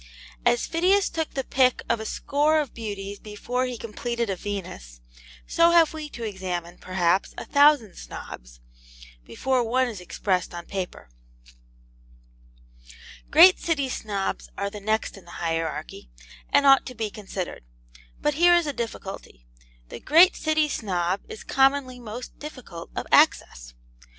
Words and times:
As 0.47 0.65
Phidias 0.65 1.11
took 1.11 1.35
the 1.35 1.43
pick 1.43 1.83
of 1.87 1.99
a 1.99 2.07
score 2.07 2.59
of 2.59 2.73
beauties 2.73 3.19
before 3.19 3.65
he 3.67 3.77
completed 3.77 4.31
a 4.31 4.35
Venus, 4.35 4.99
so 5.45 5.69
have 5.69 5.93
we 5.93 6.09
to 6.09 6.23
examine, 6.23 6.79
perhaps, 6.79 7.35
a 7.37 7.45
thousand 7.45 7.93
Snobs, 7.95 8.61
before 9.25 9.63
one 9.63 9.87
is 9.87 10.01
expressed 10.01 10.53
upon 10.53 10.65
paper. 10.65 11.11
Great 13.29 13.59
City 13.59 13.87
Snobs 13.89 14.49
are 14.57 14.71
the 14.71 14.79
next 14.81 15.17
in 15.17 15.25
the 15.25 15.37
hierarchy, 15.37 16.09
and 16.49 16.65
ought 16.65 16.87
to 16.87 16.95
be 16.95 17.11
considered. 17.11 17.63
But 18.19 18.33
here 18.33 18.55
is 18.55 18.65
a 18.65 18.73
difficulty. 18.73 19.45
The 19.89 19.99
great 19.99 20.35
City 20.35 20.67
Snob 20.67 21.19
is 21.29 21.43
commonly 21.43 21.99
most 21.99 22.39
difficult 22.39 22.89
of 22.95 23.05
access. 23.11 23.75